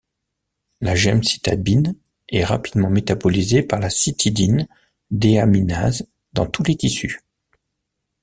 La 0.79 0.95
gemcitabine 0.95 1.93
est 2.29 2.43
rapidement 2.43 2.89
métabolisée 2.89 3.61
par 3.61 3.77
la 3.79 3.91
cytidine 3.91 4.67
déaminase 5.11 6.07
dans 6.33 6.47
tous 6.47 6.63
les 6.63 6.75
tissus. 6.75 7.19